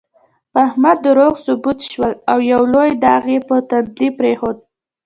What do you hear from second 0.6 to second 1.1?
احمد